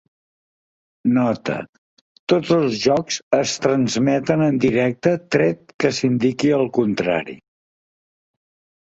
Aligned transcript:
Nota: 1.17 1.57
tots 2.33 2.55
els 2.57 2.79
jocs 2.87 3.19
es 3.41 3.55
transmeten 3.67 4.45
en 4.49 4.61
directe 4.67 5.15
tret 5.39 5.79
que 5.83 5.95
s'indiqui 6.01 6.55
el 6.63 6.69
contrari. 6.83 7.41